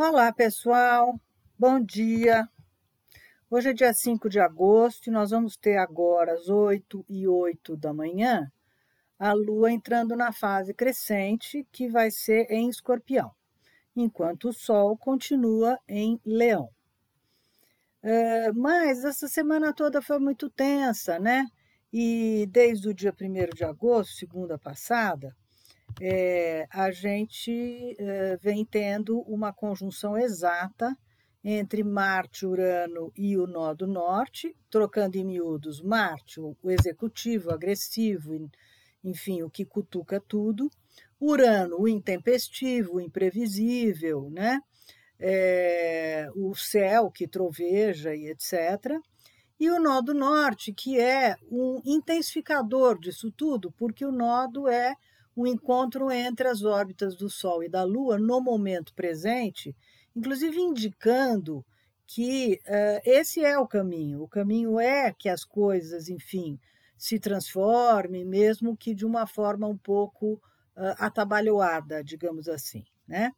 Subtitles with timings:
[0.00, 1.20] Olá, pessoal.
[1.58, 2.48] Bom dia.
[3.50, 7.76] Hoje é dia 5 de agosto e nós vamos ter agora, às 8 e 8
[7.76, 8.48] da manhã,
[9.18, 13.32] a Lua entrando na fase crescente, que vai ser em escorpião,
[13.96, 16.70] enquanto o Sol continua em leão.
[18.00, 21.44] É, mas essa semana toda foi muito tensa, né?
[21.92, 25.34] E desde o dia 1 de agosto, segunda passada,
[26.00, 30.96] é, a gente é, vem tendo uma conjunção exata
[31.42, 38.50] entre Marte, Urano e o nó do norte, trocando em miúdos Marte, o executivo, agressivo,
[39.02, 40.70] enfim, o que cutuca tudo,
[41.20, 44.60] Urano, o intempestivo, o imprevisível, né?
[45.20, 49.00] É, o céu que troveja e etc.
[49.58, 54.94] E o nó do norte, que é um intensificador disso tudo, porque o nodo é
[55.38, 59.72] o encontro entre as órbitas do Sol e da Lua no momento presente,
[60.16, 61.64] inclusive indicando
[62.04, 64.20] que uh, esse é o caminho.
[64.20, 66.58] O caminho é que as coisas, enfim,
[66.96, 70.32] se transformem, mesmo que de uma forma um pouco
[70.76, 73.30] uh, atabalhoada, digamos assim, né?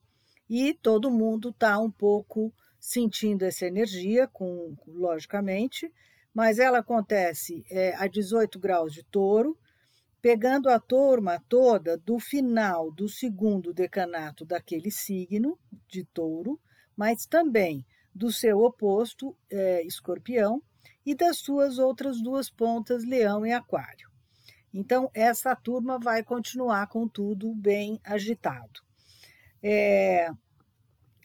[0.48, 5.92] E todo mundo está um pouco sentindo essa energia, com, logicamente,
[6.32, 9.58] mas ela acontece é, a 18 graus de touro,
[10.20, 16.60] pegando a turma toda do final do segundo decanato daquele signo de touro,
[16.96, 20.62] mas também do seu oposto, é, escorpião,
[21.04, 24.10] e das suas outras duas pontas, leão e aquário.
[24.72, 28.80] Então, essa turma vai continuar com tudo bem agitado.
[29.62, 30.30] É,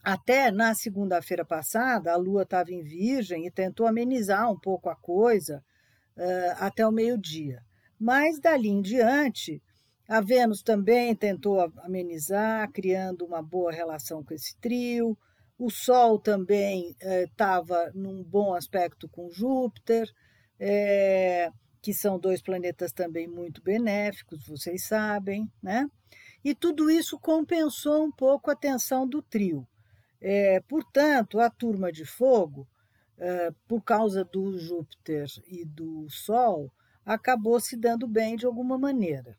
[0.06, 4.96] até na segunda-feira passada, a lua estava em Virgem e tentou amenizar um pouco a
[4.96, 5.64] coisa
[6.16, 7.64] uh, até o meio-dia.
[8.06, 9.60] Mas dali em diante,
[10.08, 15.18] a Vênus também tentou amenizar, criando uma boa relação com esse trio.
[15.58, 20.08] O Sol também estava eh, num bom aspecto com Júpiter,
[20.60, 21.50] eh,
[21.82, 25.90] que são dois planetas também muito benéficos, vocês sabem, né?
[26.44, 29.68] E tudo isso compensou um pouco a tensão do trio.
[30.22, 32.68] Eh, portanto, a turma de fogo,
[33.68, 36.70] por causa do Júpiter e do Sol,
[37.06, 39.38] acabou se dando bem de alguma maneira.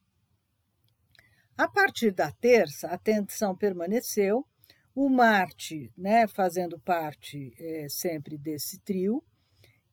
[1.58, 4.46] A partir da terça, a tensão permaneceu,
[4.94, 9.22] o Marte né, fazendo parte é, sempre desse trio,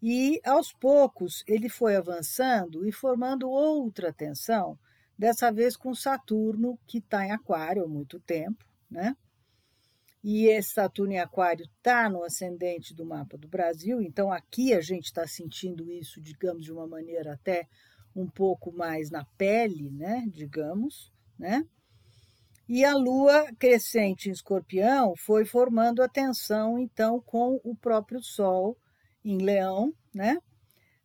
[0.02, 4.78] e aos poucos ele foi avançando e formando outra tensão,
[5.18, 9.16] dessa vez com Saturno, que está em Aquário há muito tempo, né?
[10.24, 14.80] E esse Saturno em Aquário está no ascendente do mapa do Brasil, então aqui a
[14.80, 17.68] gente está sentindo isso, digamos, de uma maneira até
[18.16, 21.66] um pouco mais na pele, né, digamos, né?
[22.70, 28.78] E a lua crescente em escorpião foi formando a tensão, então, com o próprio Sol
[29.26, 30.38] em leão, né?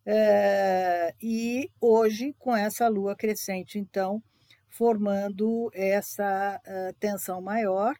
[0.05, 4.23] É, e hoje, com essa lua crescente, então,
[4.69, 7.95] formando essa uh, tensão maior,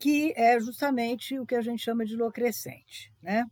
[0.00, 3.44] que é justamente o que a gente chama de lua crescente, né?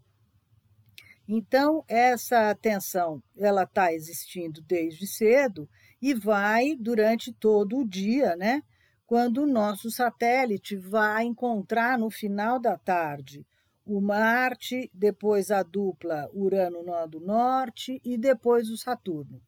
[1.28, 5.68] Então essa tensão ela está existindo desde cedo
[6.00, 8.62] e vai durante todo o dia, né?
[9.06, 13.46] Quando o nosso satélite vai encontrar no final da tarde
[13.84, 19.40] o Marte, depois a dupla Urano do Norte e depois o Saturno.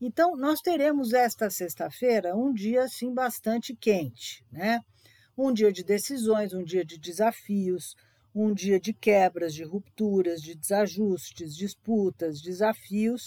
[0.00, 4.80] Então, nós teremos esta sexta-feira um dia assim bastante quente, né?
[5.36, 7.96] Um dia de decisões, um dia de desafios,
[8.34, 13.26] um dia de quebras, de rupturas, de desajustes, disputas, desafios,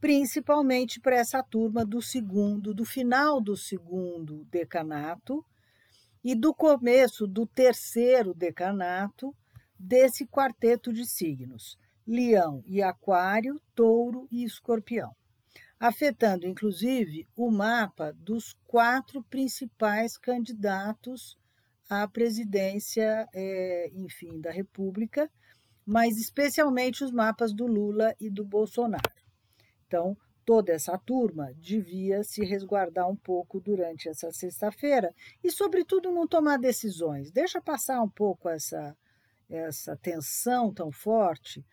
[0.00, 5.44] principalmente para essa turma do segundo, do final do segundo decanato
[6.22, 9.34] e do começo do terceiro decanato
[9.78, 15.14] desse quarteto de signos: Leão e Aquário, Touro e Escorpião
[15.78, 21.36] afetando inclusive o mapa dos quatro principais candidatos
[21.88, 25.30] à presidência, é, enfim, da República,
[25.84, 29.14] mas especialmente os mapas do Lula e do Bolsonaro.
[29.86, 36.26] Então, toda essa turma devia se resguardar um pouco durante essa sexta-feira e, sobretudo, não
[36.26, 37.30] tomar decisões.
[37.30, 38.96] Deixa passar um pouco essa,
[39.48, 41.64] essa tensão tão forte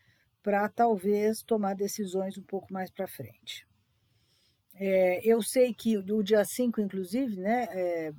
[0.42, 3.66] para talvez tomar decisões um pouco mais para frente.
[4.76, 8.12] É, eu sei que o dia 5, inclusive, né, é,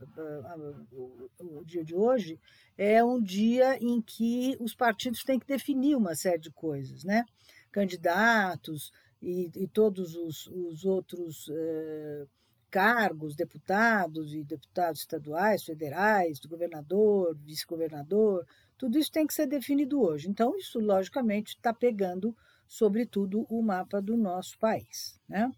[0.92, 2.40] o, o, dia de hoje,
[2.78, 7.26] é um dia em que os partidos têm que definir uma série de coisas, né?
[7.72, 8.92] Candidatos
[9.22, 12.26] e, e todos os, os outros é,
[12.72, 18.46] cargos, deputados e deputados estaduais, federais, do governador, vice-governador,
[18.78, 20.30] tudo isso tem que ser definido hoje.
[20.30, 22.36] Então, isso, logicamente, está pegando,
[22.68, 25.20] sobretudo, o mapa do nosso país.
[25.28, 25.52] Né?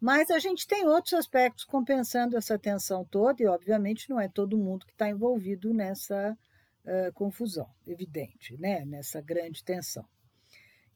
[0.00, 4.56] Mas a gente tem outros aspectos compensando essa tensão toda, e, obviamente, não é todo
[4.56, 6.36] mundo que está envolvido nessa
[6.84, 8.84] uh, confusão, evidente, né?
[8.84, 10.04] nessa grande tensão.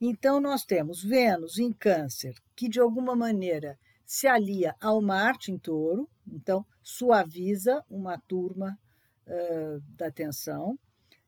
[0.01, 5.59] Então, nós temos Vênus em Câncer, que de alguma maneira se alia ao Marte em
[5.59, 8.79] Touro, então suaviza uma turma
[9.27, 10.79] uh, da tensão.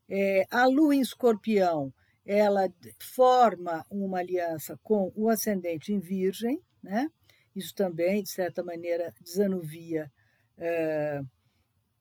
[0.07, 1.93] É, a Lua em Escorpião,
[2.25, 2.69] ela
[2.99, 7.09] forma uma aliança com o ascendente em Virgem, né?
[7.55, 10.11] Isso também, de certa maneira, desanuvia
[10.57, 11.27] uh,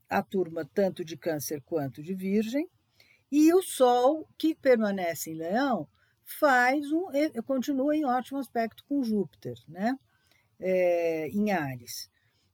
[0.08, 2.68] a turma tanto de Câncer quanto de Virgem.
[3.30, 5.88] E o Sol, que permanece em Leão,
[6.24, 7.06] faz um,
[7.46, 9.96] continua em ótimo aspecto com Júpiter, né?
[10.58, 12.08] É, em Ares.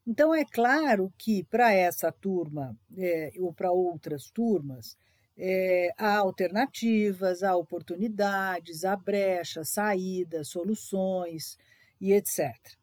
[0.07, 4.97] Então, é claro que para essa turma, é, ou para outras turmas,
[5.37, 11.57] é, há alternativas, há oportunidades, há brechas, saídas, soluções
[12.01, 12.80] e etc.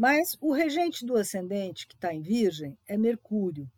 [0.00, 3.70] Mas o regente do ascendente, que está em Virgem, é Mercúrio.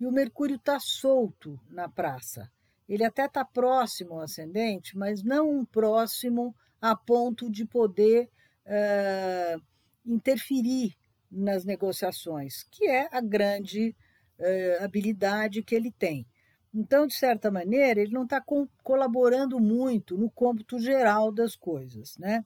[0.00, 2.50] E o Mercúrio está solto na praça.
[2.88, 8.30] Ele até está próximo ao ascendente, mas não próximo a ponto de poder
[8.64, 9.62] uh,
[10.06, 10.96] interferir
[11.30, 13.94] nas negociações, que é a grande
[14.38, 16.26] uh, habilidade que ele tem.
[16.72, 18.42] Então, de certa maneira, ele não está
[18.82, 22.42] colaborando muito no cômputo geral das coisas, né?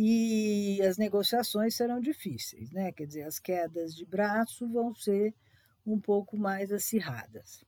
[0.00, 2.92] E as negociações serão difíceis, né?
[2.92, 5.34] Quer dizer, as quedas de braço vão ser
[5.84, 7.64] um pouco mais acirradas.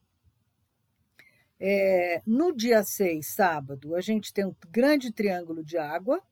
[1.58, 6.22] É, no dia 6, sábado, a gente tem um grande triângulo de água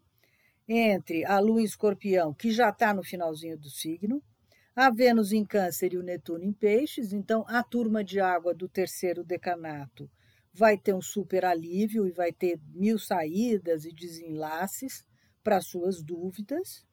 [0.68, 4.22] entre a Lua em Escorpião, que já está no finalzinho do signo,
[4.76, 7.12] a Vênus em Câncer e o Netuno em Peixes.
[7.12, 10.08] Então, a turma de água do terceiro decanato
[10.54, 15.07] vai ter um super alívio e vai ter mil saídas e desenlaces
[15.48, 16.84] para suas dúvidas.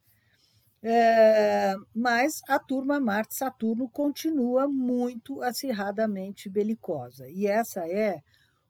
[0.82, 7.28] É, mas a turma Marte-Saturno continua muito acirradamente belicosa.
[7.30, 8.22] E essa é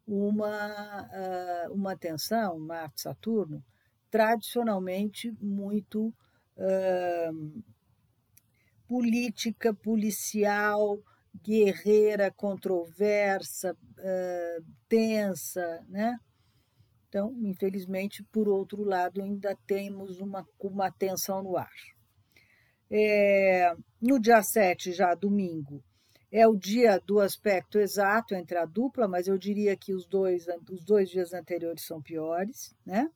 [0.08, 3.64] uma, uh, uma tensão, Marte-Saturno,
[4.10, 6.12] tradicionalmente muito
[6.58, 7.64] uh,
[8.88, 10.98] política, policial,
[11.44, 16.18] guerreira, controversa, uh, tensa, né?
[17.15, 21.71] Então, infelizmente, por outro lado, ainda temos uma, uma tensão no ar.
[22.91, 25.81] É, no dia 7, já domingo,
[26.29, 30.45] é o dia do aspecto exato entre a dupla, mas eu diria que os dois,
[30.69, 33.09] os dois dias anteriores são piores, né?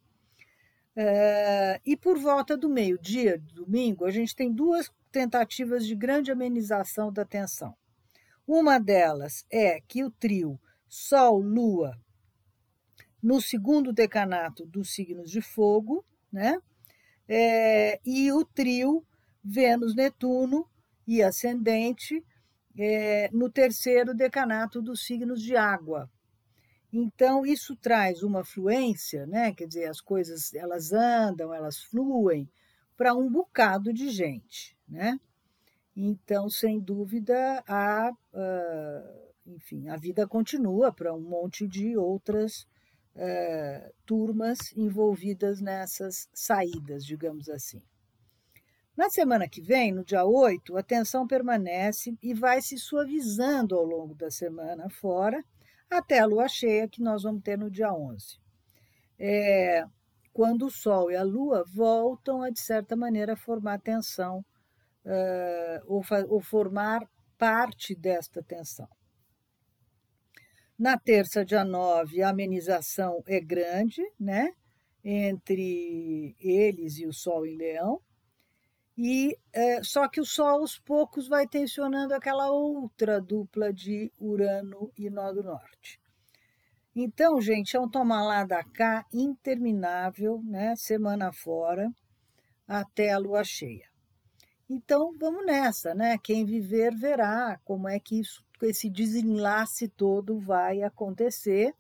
[0.96, 7.12] É, e por volta do meio-dia, domingo, a gente tem duas tentativas de grande amenização
[7.12, 7.76] da tensão.
[8.48, 10.58] Uma delas é que o trio
[10.88, 12.00] Sol-Lua,
[13.22, 16.58] no segundo decanato dos signos de fogo, né?
[17.28, 19.06] É, e o trio
[19.44, 20.68] Vênus-Netuno
[21.06, 22.24] e ascendente
[22.78, 26.10] é, no terceiro decanato dos signos de água.
[26.92, 29.54] Então, isso traz uma fluência, né?
[29.54, 32.50] quer dizer, as coisas elas andam, elas fluem
[32.98, 34.76] para um bocado de gente.
[34.88, 35.20] Né?
[35.96, 42.68] Então, sem dúvida, a, uh, enfim, a vida continua para um monte de outras
[43.20, 47.82] uh, turmas envolvidas nessas saídas, digamos assim.
[48.96, 53.84] Na semana que vem, no dia 8, a tensão permanece e vai se suavizando ao
[53.84, 55.44] longo da semana fora,
[55.90, 58.40] até a lua cheia, que nós vamos ter no dia 11.
[59.18, 59.86] É,
[60.34, 64.46] quando o Sol e a Lua voltam a, de certa maneira, formar tensão
[65.06, 68.88] uh, ou, ou formar parte desta tensão.
[70.80, 74.54] Na terça, dia 9, a amenização é grande, né?
[75.04, 78.02] Entre eles e o Sol em Leão.
[78.98, 84.90] E é, só que o Sol aos poucos vai tensionando aquela outra dupla de Urano
[84.98, 86.00] e Nó do Norte.
[86.96, 90.78] Então, gente, é um tomar lá da cá interminável, né?
[90.78, 91.92] Semana fora,
[92.66, 93.89] até a lua cheia.
[94.70, 96.18] Então, vamos nessa, né?
[96.20, 101.74] Quem viver verá como é que isso, esse desenlace todo vai acontecer.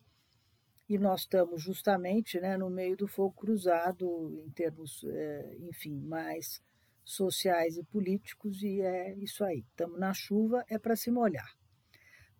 [0.89, 6.63] E nós estamos justamente né, no meio do fogo cruzado, em termos, é, enfim, mais
[7.05, 9.63] sociais e políticos, e é isso aí.
[9.69, 11.51] Estamos na chuva, é para se molhar.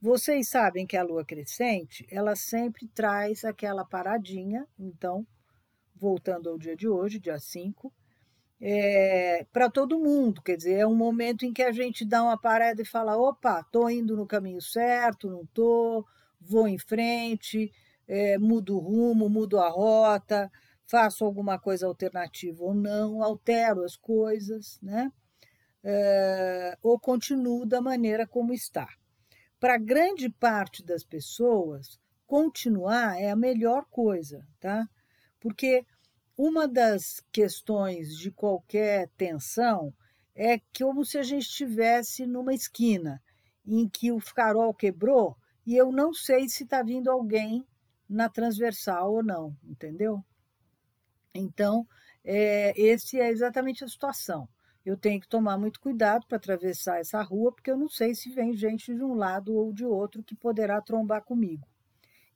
[0.02, 5.28] Vocês sabem que a lua crescente, ela sempre traz aquela paradinha, então,
[5.96, 7.94] voltando ao dia de hoje, dia 5,
[8.62, 10.42] é, para todo mundo.
[10.42, 13.62] Quer dizer, é um momento em que a gente dá uma parada e fala: opa,
[13.62, 16.06] estou indo no caminho certo, não estou,
[16.40, 17.72] vou em frente,
[18.08, 20.52] é, mudo o rumo, mudo a rota,
[20.86, 25.12] faço alguma coisa alternativa ou não, altero as coisas, né?
[25.84, 28.88] É, ou continuo da maneira como está.
[29.60, 34.88] Para grande parte das pessoas, continuar é a melhor coisa, tá?
[35.40, 35.86] Porque
[36.42, 39.94] uma das questões de qualquer tensão
[40.34, 43.22] é como se a gente estivesse numa esquina
[43.68, 45.36] em que o farol quebrou
[45.68, 47.68] e eu não sei se está vindo alguém
[48.08, 50.24] na transversal ou não, entendeu?
[51.36, 51.86] Então,
[52.24, 54.48] é, esse é exatamente a situação.
[54.86, 58.30] Eu tenho que tomar muito cuidado para atravessar essa rua, porque eu não sei se
[58.30, 61.68] vem gente de um lado ou de outro que poderá trombar comigo.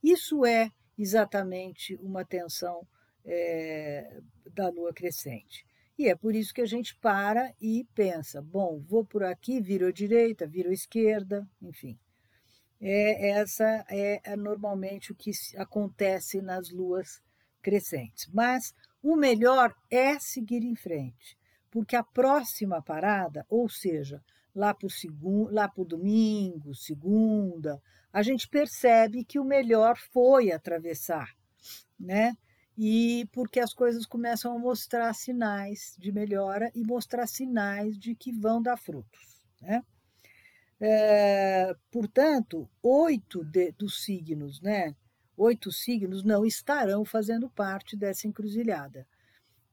[0.03, 2.86] Isso é exatamente uma tensão
[3.25, 4.22] é,
[4.53, 5.65] da lua crescente.
[5.98, 9.88] E é por isso que a gente para e pensa: bom, vou por aqui, viro
[9.88, 11.98] à direita, viro à esquerda, enfim.
[12.82, 17.22] É, essa é, é normalmente o que acontece nas luas
[17.62, 18.27] crescentes.
[18.34, 21.38] Mas o melhor é seguir em frente,
[21.72, 24.22] porque a próxima parada, ou seja,
[24.53, 31.30] lá para o domingo, segunda, a gente percebe que o melhor foi atravessar,
[32.00, 32.34] né?
[32.77, 38.32] E porque as coisas começam a mostrar sinais de melhora e mostrar sinais de que
[38.32, 39.44] vão dar frutos.
[39.62, 39.84] Né?
[40.80, 44.96] É, portanto, oito de, dos signos, né?
[45.38, 49.08] Oito signos não estarão fazendo parte dessa encruzilhada.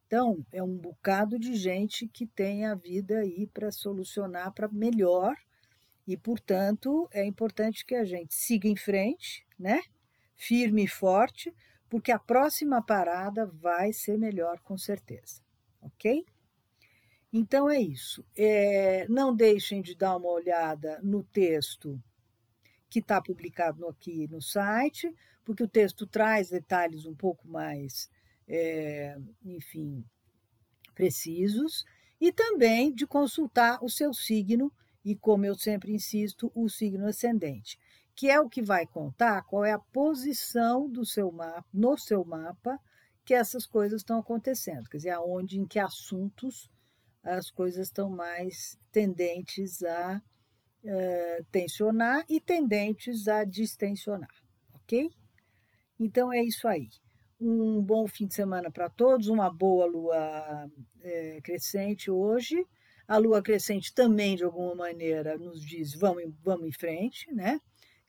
[0.07, 5.37] Então, é um bocado de gente que tem a vida aí para solucionar para melhor,
[6.07, 9.80] e, portanto, é importante que a gente siga em frente, né?
[10.37, 11.54] Firme e forte,
[11.90, 15.42] porque a próxima parada vai ser melhor com certeza,
[15.82, 16.25] ok?
[17.32, 18.25] Então é isso.
[18.37, 22.00] É, não deixem de dar uma olhada no texto
[22.88, 25.12] que está publicado aqui no site,
[25.44, 28.09] porque o texto traz detalhes um pouco mais,
[28.47, 30.04] é, enfim,
[30.94, 31.85] precisos,
[32.20, 34.73] e também de consultar o seu signo
[35.04, 37.78] e, como eu sempre insisto, o signo ascendente
[38.20, 42.22] que é o que vai contar qual é a posição do seu mapa, no seu
[42.22, 42.78] mapa,
[43.24, 46.70] que essas coisas estão acontecendo, quer dizer, aonde, em que assuntos
[47.22, 50.20] as coisas estão mais tendentes a
[50.84, 54.28] uh, tensionar e tendentes a distensionar,
[54.74, 55.10] ok?
[55.98, 56.90] Então é isso aí.
[57.40, 62.66] Um bom fim de semana para todos, uma boa lua é, crescente hoje.
[63.08, 67.58] A lua crescente também, de alguma maneira, nos diz: vamos, vamos em frente, né?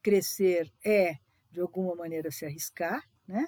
[0.01, 1.15] Crescer é,
[1.51, 3.47] de alguma maneira, se arriscar, né?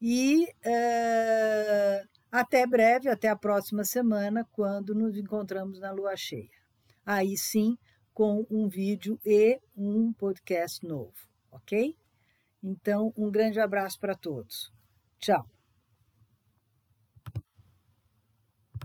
[0.00, 6.48] E uh, até breve, até a próxima semana, quando nos encontramos na lua cheia.
[7.04, 7.76] Aí sim,
[8.14, 11.12] com um vídeo e um podcast novo,
[11.50, 11.96] ok?
[12.62, 14.72] Então, um grande abraço para todos.
[15.18, 15.59] Tchau.